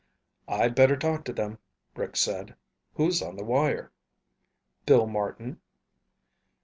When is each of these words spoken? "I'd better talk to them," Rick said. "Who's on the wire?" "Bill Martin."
"I'd 0.47 0.73
better 0.73 0.97
talk 0.97 1.25
to 1.25 1.31
them," 1.31 1.59
Rick 1.95 2.15
said. 2.15 2.55
"Who's 2.95 3.21
on 3.21 3.35
the 3.35 3.43
wire?" 3.43 3.91
"Bill 4.87 5.05
Martin." 5.05 5.61